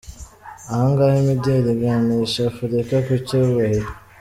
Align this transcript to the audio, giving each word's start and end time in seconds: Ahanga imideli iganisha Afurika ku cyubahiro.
Ahanga 0.71 1.03
imideli 1.21 1.69
iganisha 1.73 2.39
Afurika 2.51 2.95
ku 3.05 3.13
cyubahiro. 3.25 3.89